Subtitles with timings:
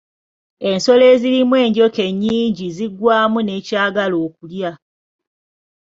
[0.69, 4.71] Ensolo ezirimu enjoka ennyingi ziggwamu n’ekyagala okulya.